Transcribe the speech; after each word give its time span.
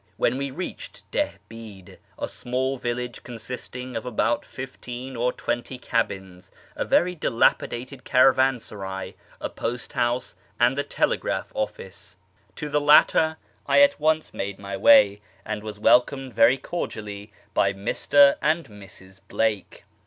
when 0.17 0.35
we 0.35 0.49
reached 0.49 1.03
Dihbid, 1.11 1.99
a 2.17 2.27
small 2.27 2.75
village 2.77 3.21
consisting 3.21 3.95
of 3.95 4.03
about 4.03 4.43
fifteen 4.43 5.15
or 5.15 5.31
twenty 5.31 5.77
cabins, 5.77 6.49
a 6.75 6.83
very 6.83 7.13
dilapidated 7.13 8.03
caravansaray, 8.03 9.13
a 9.39 9.47
post 9.51 9.93
house, 9.93 10.35
and 10.59 10.75
the 10.75 10.83
telegraph 10.83 11.51
office. 11.53 12.17
To 12.55 12.67
the 12.67 12.81
latter 12.81 13.37
I 13.67 13.81
at 13.81 13.99
once 13.99 14.33
made 14.33 14.57
my 14.57 14.75
way, 14.75 15.19
and 15.45 15.61
was 15.61 15.77
welcomed 15.77 16.33
very 16.33 16.57
cordially 16.57 17.31
by 17.53 17.71
Mr. 17.71 18.37
and 18.41 18.65
Mrs. 18.65 19.21
Blake. 19.27 19.85